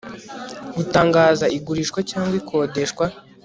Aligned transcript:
gutangaza 0.75 1.45
igurishwa 1.57 1.99
cyangwa 2.09 2.33
ikodeshwa 2.41 3.05